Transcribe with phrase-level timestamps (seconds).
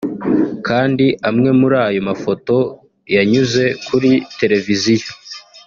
[0.67, 2.55] kandi amwe muri ayo mafoto
[3.15, 5.11] yanyuze kuri televiziyo